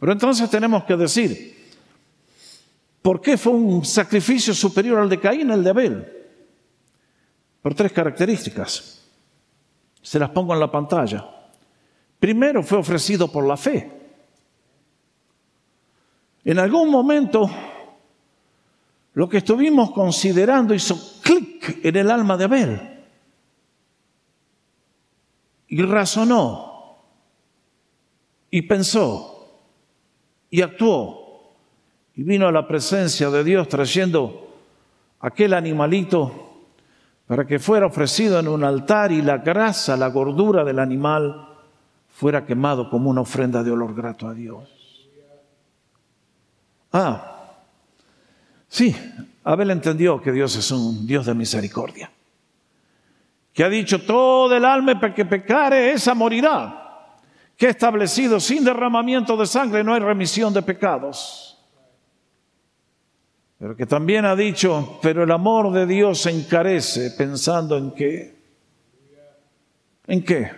[0.00, 1.74] Pero entonces tenemos que decir,
[3.02, 6.12] ¿por qué fue un sacrificio superior al de Caín, el de Abel?
[7.60, 9.06] Por tres características.
[10.00, 11.28] Se las pongo en la pantalla.
[12.18, 13.92] Primero fue ofrecido por la fe.
[16.44, 17.50] En algún momento,
[19.12, 23.04] lo que estuvimos considerando hizo clic en el alma de Abel.
[25.68, 26.96] Y razonó,
[28.50, 29.39] y pensó,
[30.50, 31.54] y actuó,
[32.14, 34.48] y vino a la presencia de Dios trayendo
[35.20, 36.50] aquel animalito
[37.26, 41.48] para que fuera ofrecido en un altar y la grasa, la gordura del animal
[42.08, 44.68] fuera quemado como una ofrenda de olor grato a Dios.
[46.92, 47.52] Ah,
[48.66, 48.96] sí,
[49.44, 52.10] Abel entendió que Dios es un Dios de misericordia,
[53.52, 56.79] que ha dicho todo el alma que pecare, esa morirá,
[57.60, 61.50] que establecido sin derramamiento de sangre no hay remisión de pecados
[63.60, 68.34] pero que también ha dicho, pero el amor de Dios se encarece pensando en qué,
[70.06, 70.50] en qué,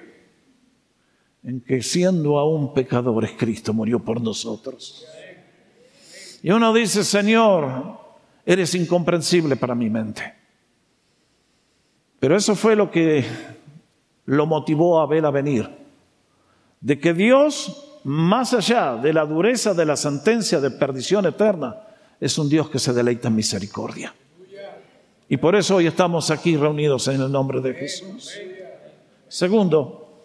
[1.42, 5.04] en que siendo aún pecadores Cristo murió por nosotros.
[6.44, 7.98] Y uno dice, Señor,
[8.46, 10.34] eres incomprensible para mi mente.
[12.20, 13.24] Pero eso fue lo que
[14.26, 15.81] lo motivó a Abel a venir.
[16.82, 21.76] De que Dios, más allá de la dureza de la sentencia de perdición eterna,
[22.20, 24.12] es un Dios que se deleita en misericordia.
[25.28, 28.32] Y por eso hoy estamos aquí reunidos en el nombre de Jesús.
[29.28, 30.22] Segundo,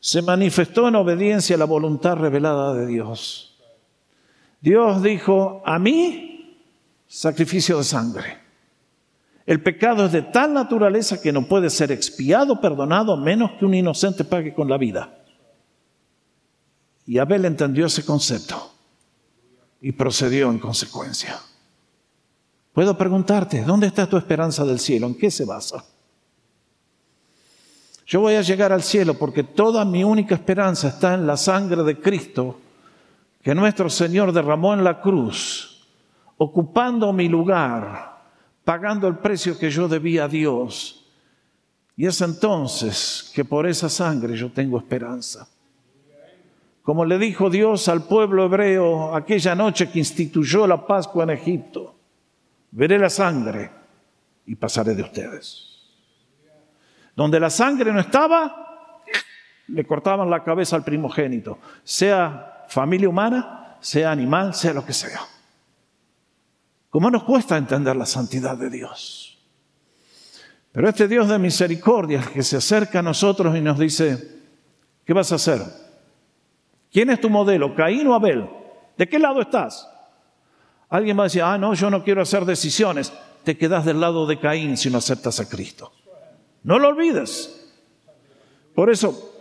[0.00, 3.58] se manifestó en obediencia a la voluntad revelada de Dios.
[4.60, 6.64] Dios dijo, a mí,
[7.06, 8.38] sacrificio de sangre.
[9.44, 13.74] El pecado es de tal naturaleza que no puede ser expiado, perdonado, menos que un
[13.74, 15.19] inocente pague con la vida.
[17.06, 18.72] Y Abel entendió ese concepto
[19.80, 21.40] y procedió en consecuencia.
[22.72, 25.06] Puedo preguntarte, ¿dónde está tu esperanza del cielo?
[25.06, 25.84] ¿En qué se basa?
[28.06, 31.82] Yo voy a llegar al cielo porque toda mi única esperanza está en la sangre
[31.82, 32.58] de Cristo
[33.42, 35.86] que nuestro Señor derramó en la cruz,
[36.36, 38.20] ocupando mi lugar,
[38.64, 41.06] pagando el precio que yo debía a Dios.
[41.96, 45.48] Y es entonces que por esa sangre yo tengo esperanza.
[46.82, 51.94] Como le dijo Dios al pueblo hebreo aquella noche que instituyó la Pascua en Egipto,
[52.70, 53.70] veré la sangre
[54.46, 55.66] y pasaré de ustedes.
[57.14, 59.02] Donde la sangre no estaba,
[59.68, 65.20] le cortaban la cabeza al primogénito, sea familia humana, sea animal, sea lo que sea.
[66.88, 69.38] ¿Cómo nos cuesta entender la santidad de Dios?
[70.72, 74.40] Pero este Dios de misericordia que se acerca a nosotros y nos dice,
[75.04, 75.62] ¿qué vas a hacer?
[76.92, 78.48] ¿Quién es tu modelo, Caín o Abel?
[78.96, 79.88] ¿De qué lado estás?
[80.88, 83.12] Alguien va a decir, ah, no, yo no quiero hacer decisiones.
[83.44, 85.92] Te quedas del lado de Caín si no aceptas a Cristo.
[86.64, 87.72] No lo olvides.
[88.74, 89.34] Por eso,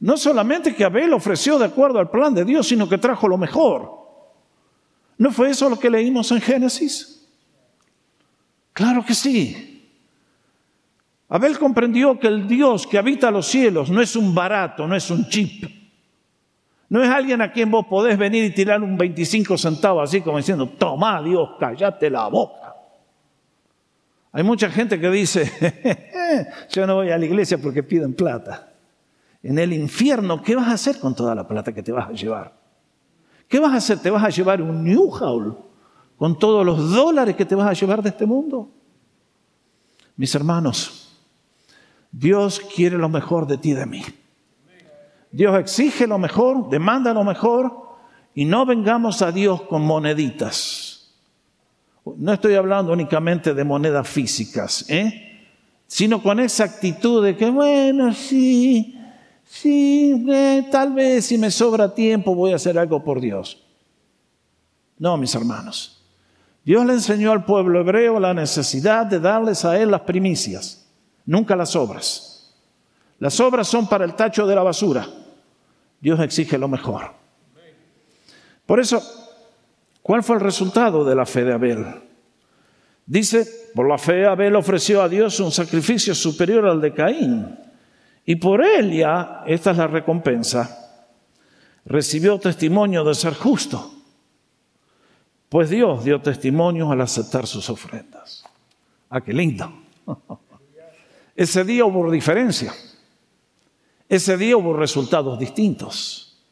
[0.00, 3.36] no solamente que Abel ofreció de acuerdo al plan de Dios, sino que trajo lo
[3.36, 4.04] mejor.
[5.18, 7.28] ¿No fue eso lo que leímos en Génesis?
[8.72, 9.88] Claro que sí.
[11.28, 15.10] Abel comprendió que el Dios que habita los cielos no es un barato, no es
[15.10, 15.83] un chip.
[16.88, 20.36] No es alguien a quien vos podés venir y tirar un 25 centavos así como
[20.36, 22.74] diciendo, toma Dios, cállate la boca.
[24.32, 25.50] Hay mucha gente que dice,
[26.70, 28.72] yo no voy a la iglesia porque piden plata.
[29.42, 32.12] En el infierno, ¿qué vas a hacer con toda la plata que te vas a
[32.12, 32.52] llevar?
[33.48, 33.98] ¿Qué vas a hacer?
[34.00, 35.56] ¿Te vas a llevar un Newhaul
[36.16, 38.70] con todos los dólares que te vas a llevar de este mundo?
[40.16, 41.16] Mis hermanos,
[42.10, 44.02] Dios quiere lo mejor de ti y de mí.
[45.34, 47.96] Dios exige lo mejor, demanda lo mejor
[48.36, 51.12] y no vengamos a Dios con moneditas.
[52.04, 55.48] No estoy hablando únicamente de monedas físicas, ¿eh?
[55.88, 58.96] sino con esa actitud de que, bueno, sí,
[59.44, 63.60] sí, eh, tal vez si me sobra tiempo voy a hacer algo por Dios.
[65.00, 66.00] No, mis hermanos.
[66.64, 70.88] Dios le enseñó al pueblo hebreo la necesidad de darles a él las primicias,
[71.26, 72.54] nunca las obras.
[73.18, 75.08] Las obras son para el tacho de la basura.
[76.04, 77.12] Dios exige lo mejor.
[78.66, 79.02] Por eso,
[80.02, 81.86] ¿cuál fue el resultado de la fe de Abel?
[83.06, 87.58] Dice, por la fe Abel ofreció a Dios un sacrificio superior al de Caín.
[88.26, 91.08] Y por él ya, esta es la recompensa,
[91.86, 93.94] recibió testimonio de ser justo.
[95.48, 98.44] Pues Dios dio testimonio al aceptar sus ofrendas.
[99.08, 99.72] Ah, qué lindo.
[101.34, 102.74] Ese día hubo diferencia.
[104.08, 106.44] Ese día hubo resultados distintos.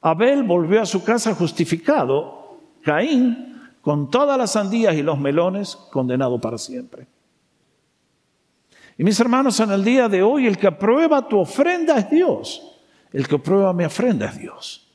[0.00, 6.40] Abel volvió a su casa justificado, Caín, con todas las sandías y los melones, condenado
[6.40, 7.06] para siempre.
[8.98, 12.80] Y mis hermanos, en el día de hoy, el que aprueba tu ofrenda es Dios.
[13.12, 14.88] El que aprueba mi ofrenda es Dios.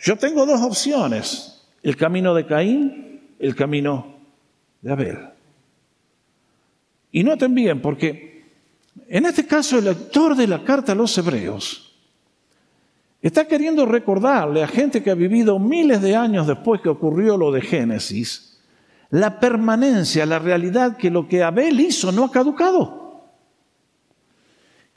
[0.00, 4.14] Yo tengo dos opciones, el camino de Caín, el camino
[4.80, 5.18] de Abel.
[7.10, 8.37] Y noten bien, porque
[9.06, 11.88] en este caso, el lector de la carta a los hebreos
[13.20, 17.52] está queriendo recordarle a gente que ha vivido miles de años después que ocurrió lo
[17.52, 18.60] de Génesis,
[19.10, 22.98] la permanencia, la realidad que lo que Abel hizo no ha caducado.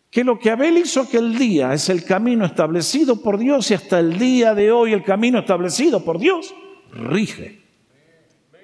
[0.09, 3.99] Que lo que Abel hizo aquel día es el camino establecido por Dios y hasta
[3.99, 6.53] el día de hoy el camino establecido por Dios
[6.91, 7.61] rige.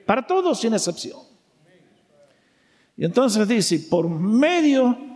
[0.06, 1.20] Para todos sin excepción.
[2.98, 5.07] Y entonces dice, por medio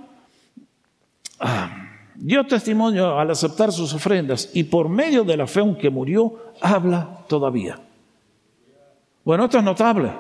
[2.16, 7.26] dio testimonio al aceptar sus ofrendas y por medio de la fe aunque murió, habla
[7.28, 7.80] todavía.
[9.24, 10.12] Bueno, esto es notable.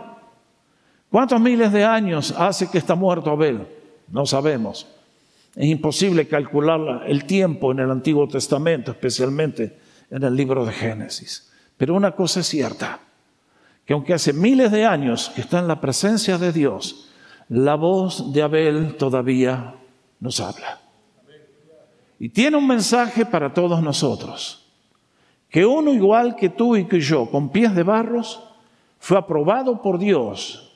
[1.10, 3.68] ¿Cuántos miles de años hace que está muerto Abel?
[4.10, 4.88] No sabemos.
[5.56, 9.78] Es imposible calcular el tiempo en el Antiguo Testamento, especialmente
[10.10, 11.52] en el libro de Génesis.
[11.78, 13.00] Pero una cosa es cierta,
[13.86, 17.10] que aunque hace miles de años que está en la presencia de Dios,
[17.50, 19.76] la voz de Abel todavía
[20.20, 20.81] nos habla.
[22.22, 24.64] Y tiene un mensaje para todos nosotros.
[25.50, 28.44] Que uno igual que tú y que yo, con pies de barros,
[29.00, 30.72] fue aprobado por Dios.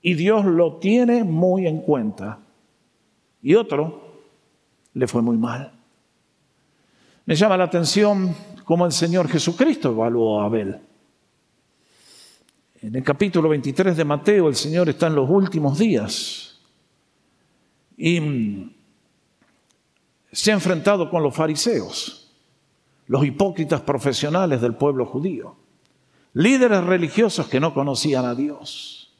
[0.00, 2.38] Y Dios lo tiene muy en cuenta.
[3.42, 4.20] Y otro
[4.94, 5.72] le fue muy mal.
[7.24, 8.32] Me llama la atención
[8.62, 10.78] cómo el Señor Jesucristo evaluó a Abel.
[12.80, 16.60] En el capítulo 23 de Mateo el Señor está en los últimos días.
[17.96, 18.75] Y
[20.36, 22.30] se ha enfrentado con los fariseos,
[23.06, 25.56] los hipócritas profesionales del pueblo judío,
[26.34, 29.14] líderes religiosos que no conocían a Dios.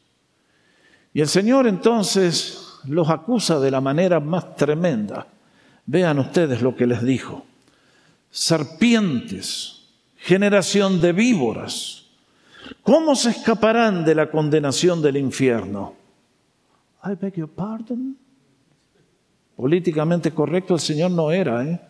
[1.15, 5.27] Y el Señor entonces los acusa de la manera más tremenda.
[5.87, 7.47] Vean ustedes lo que les dijo.
[8.31, 9.87] Serpientes,
[10.19, 12.09] generación de víboras,
[12.83, 15.95] ¿cómo se escaparán de la condenación del infierno?
[17.03, 18.19] I beg your pardon
[19.57, 21.65] políticamente correcto el Señor no era.
[21.65, 21.81] ¿eh?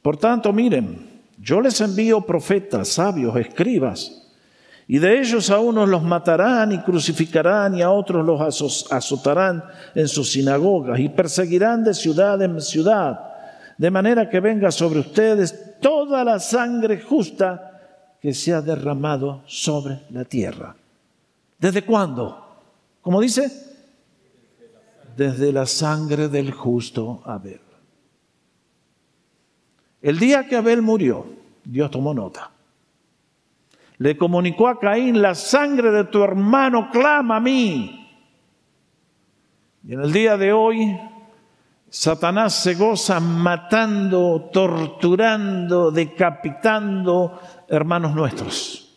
[0.00, 4.24] Por tanto, miren, yo les envío profetas, sabios, escribas,
[4.86, 9.62] y de ellos a unos los matarán y crucificarán y a otros los azotarán
[9.94, 13.20] en sus sinagogas y perseguirán de ciudad en ciudad,
[13.76, 20.00] de manera que venga sobre ustedes toda la sangre justa que se ha derramado sobre
[20.10, 20.74] la tierra.
[21.58, 22.46] ¿Desde cuándo?
[23.02, 23.67] ¿Cómo dice?
[25.18, 27.60] Desde la sangre del justo Abel.
[30.00, 31.26] El día que Abel murió,
[31.64, 32.52] Dios tomó nota.
[33.96, 38.08] Le comunicó a Caín, la sangre de tu hermano clama a mí.
[39.82, 40.96] Y en el día de hoy,
[41.90, 48.96] Satanás se goza matando, torturando, decapitando hermanos nuestros.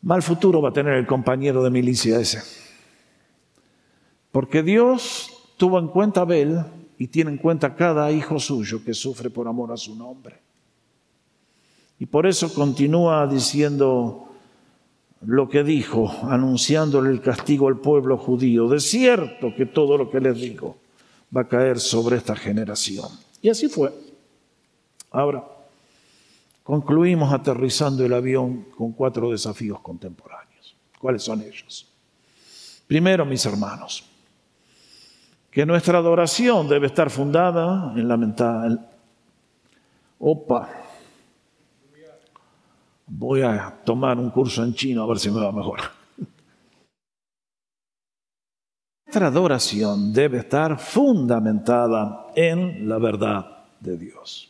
[0.00, 2.59] Mal futuro va a tener el compañero de milicia ese.
[4.32, 6.64] Porque Dios tuvo en cuenta a Abel
[6.98, 10.38] y tiene en cuenta cada hijo suyo que sufre por amor a su nombre.
[11.98, 14.28] Y por eso continúa diciendo
[15.22, 18.68] lo que dijo, anunciándole el castigo al pueblo judío.
[18.68, 20.78] De cierto que todo lo que les digo
[21.34, 23.08] va a caer sobre esta generación.
[23.42, 23.92] Y así fue.
[25.10, 25.44] Ahora,
[26.62, 30.76] concluimos aterrizando el avión con cuatro desafíos contemporáneos.
[30.98, 31.86] ¿Cuáles son ellos?
[32.86, 34.09] Primero, mis hermanos,
[35.50, 38.88] que nuestra adoración debe estar fundada en la mental.
[40.18, 40.68] Opa,
[43.06, 45.80] voy a tomar un curso en chino a ver si me va mejor.
[49.06, 54.48] Nuestra adoración debe estar fundamentada en la verdad de Dios.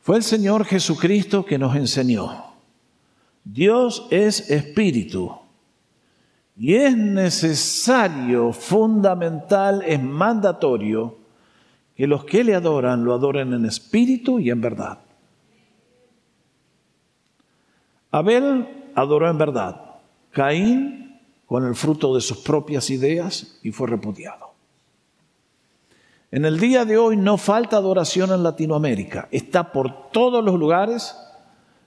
[0.00, 2.44] Fue el Señor Jesucristo que nos enseñó.
[3.44, 5.36] Dios es espíritu
[6.58, 11.18] y es necesario, fundamental, es mandatorio
[11.94, 14.98] que los que le adoran lo adoren en espíritu y en verdad.
[18.10, 19.80] Abel adoró en verdad,
[20.30, 24.54] Caín con el fruto de sus propias ideas y fue repudiado.
[26.30, 31.16] En el día de hoy no falta adoración en Latinoamérica, está por todos los lugares,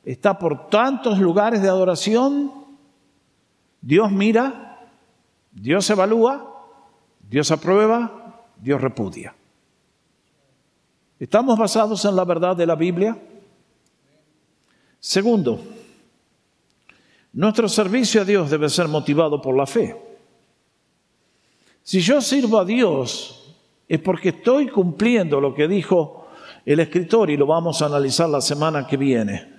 [0.05, 2.58] está por tantos lugares de adoración.
[3.81, 4.87] Dios mira,
[5.51, 6.67] Dios evalúa,
[7.29, 9.35] Dios aprueba, Dios repudia.
[11.19, 13.17] ¿Estamos basados en la verdad de la Biblia?
[14.99, 15.61] Segundo,
[17.33, 19.95] nuestro servicio a Dios debe ser motivado por la fe.
[21.83, 23.55] Si yo sirvo a Dios
[23.87, 26.27] es porque estoy cumpliendo lo que dijo
[26.63, 29.58] el escritor y lo vamos a analizar la semana que viene.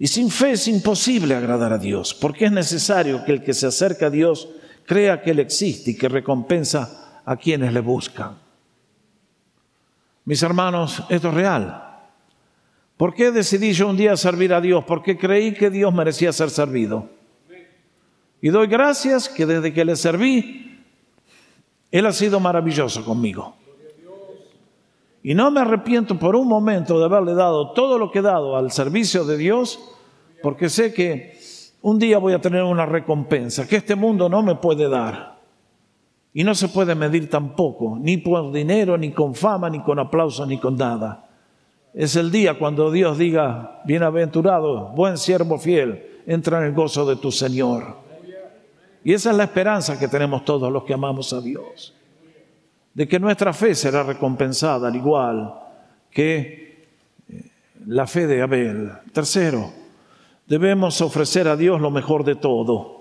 [0.00, 3.66] Y sin fe es imposible agradar a Dios, porque es necesario que el que se
[3.66, 4.48] acerca a Dios
[4.86, 8.38] crea que Él existe y que recompensa a quienes le buscan.
[10.24, 11.98] Mis hermanos, esto es real.
[12.96, 14.84] ¿Por qué decidí yo un día servir a Dios?
[14.86, 17.10] Porque creí que Dios merecía ser servido.
[18.40, 20.82] Y doy gracias que desde que le serví,
[21.90, 23.54] Él ha sido maravilloso conmigo.
[25.22, 28.56] Y no me arrepiento por un momento de haberle dado todo lo que he dado
[28.56, 29.78] al servicio de Dios,
[30.42, 31.38] porque sé que
[31.82, 35.38] un día voy a tener una recompensa que este mundo no me puede dar.
[36.32, 40.46] Y no se puede medir tampoco, ni por dinero, ni con fama, ni con aplauso,
[40.46, 41.26] ni con nada
[41.94, 47.16] es el día cuando Dios diga, bienaventurado, buen siervo fiel, entra en el gozo de
[47.16, 47.96] tu Señor.
[49.02, 51.94] Y esa es la esperanza que tenemos todos los que amamos a Dios,
[52.94, 55.54] de que nuestra fe será recompensada al igual
[56.10, 56.86] que
[57.28, 57.50] eh,
[57.86, 58.90] la fe de Abel.
[59.12, 59.72] Tercero,
[60.46, 63.00] debemos ofrecer a Dios lo mejor de todo.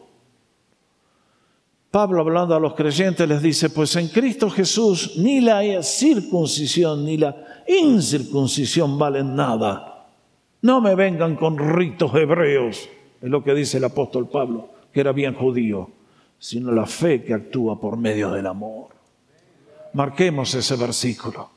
[1.91, 7.17] Pablo hablando a los creyentes les dice, pues en Cristo Jesús ni la circuncisión ni
[7.17, 10.05] la incircuncisión valen nada.
[10.61, 12.87] No me vengan con ritos hebreos,
[13.21, 15.89] es lo que dice el apóstol Pablo, que era bien judío,
[16.37, 18.98] sino la fe que actúa por medio del amor.
[19.93, 21.49] Marquemos ese versículo.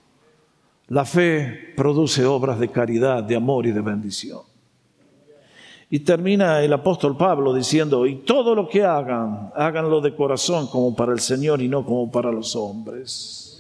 [0.89, 4.41] La fe produce obras de caridad, de amor y de bendición.
[5.91, 10.97] Y termina el apóstol Pablo diciendo, y todo lo que hagan, háganlo de corazón como
[10.97, 13.53] para el Señor y no como para los hombres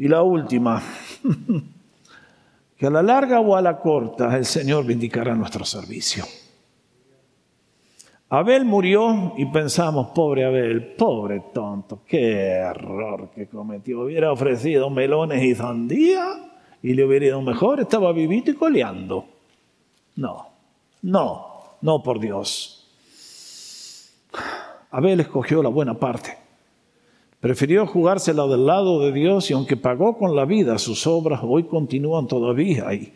[0.00, 0.82] y la última,
[2.78, 6.24] que a la larga o a la corta el Señor vindicará nuestro servicio.
[8.32, 14.02] Abel murió y pensamos, pobre Abel, pobre tonto, qué error que cometió.
[14.02, 19.24] Hubiera ofrecido melones y sandía y le hubiera ido mejor, estaba vivito y coleando.
[20.14, 20.46] No,
[21.02, 21.46] no,
[21.80, 22.88] no por Dios.
[24.92, 26.38] Abel escogió la buena parte.
[27.40, 31.64] Prefirió jugársela del lado de Dios y aunque pagó con la vida sus obras, hoy
[31.64, 32.94] continúan todavía.
[32.94, 33.12] Y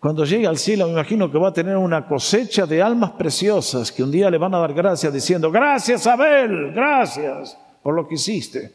[0.00, 3.90] cuando llegue al cielo me imagino que va a tener una cosecha de almas preciosas
[3.90, 8.14] que un día le van a dar gracias diciendo, gracias Abel, gracias por lo que
[8.14, 8.72] hiciste.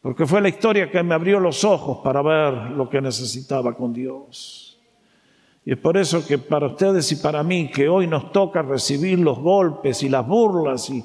[0.00, 3.92] porque fue la historia que me abrió los ojos para ver lo que necesitaba con
[3.92, 4.78] Dios.
[5.64, 9.18] Y es por eso que para ustedes y para mí, que hoy nos toca recibir
[9.18, 11.02] los golpes y las burlas y,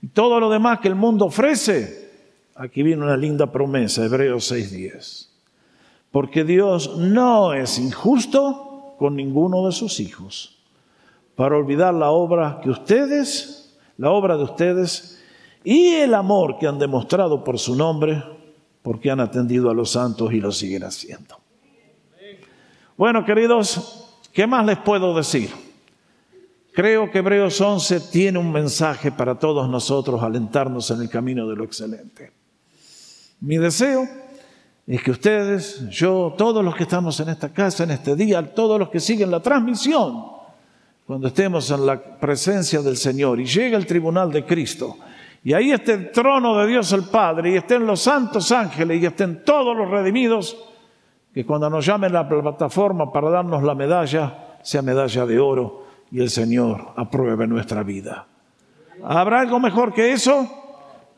[0.00, 2.10] y todo lo demás que el mundo ofrece,
[2.56, 5.28] aquí viene una linda promesa, Hebreos 6:10.
[6.10, 8.71] Porque Dios no es injusto
[9.02, 10.62] con ninguno de sus hijos,
[11.34, 15.20] para olvidar la obra que ustedes, la obra de ustedes
[15.64, 18.22] y el amor que han demostrado por su nombre,
[18.80, 21.36] porque han atendido a los santos y lo siguen haciendo.
[22.96, 25.50] Bueno, queridos, ¿qué más les puedo decir?
[26.72, 31.56] Creo que Hebreos 11 tiene un mensaje para todos nosotros, alentarnos en el camino de
[31.56, 32.30] lo excelente.
[33.40, 34.06] Mi deseo
[34.86, 38.78] es que ustedes, yo, todos los que estamos en esta casa, en este día, todos
[38.78, 40.24] los que siguen la transmisión,
[41.06, 44.96] cuando estemos en la presencia del Señor y llegue el tribunal de Cristo,
[45.44, 49.06] y ahí esté el trono de Dios el Padre, y estén los santos ángeles, y
[49.06, 50.56] estén todos los redimidos,
[51.32, 55.86] que cuando nos llamen a la plataforma para darnos la medalla, sea medalla de oro,
[56.10, 58.26] y el Señor apruebe nuestra vida.
[59.02, 60.46] ¿Habrá algo mejor que eso?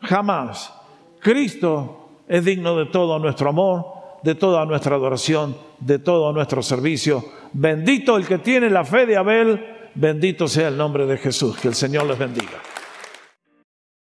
[0.01, 0.73] Jamás.
[1.21, 3.85] Cristo es digno de todo nuestro amor,
[4.23, 7.25] de toda nuestra adoración, de todo nuestro servicio.
[7.53, 11.57] Bendito el que tiene la fe de Abel, bendito sea el nombre de Jesús.
[11.59, 12.61] Que el Señor les bendiga.